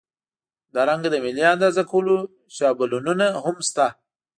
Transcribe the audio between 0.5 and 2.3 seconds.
همدارنګه د ملي اندازه کولو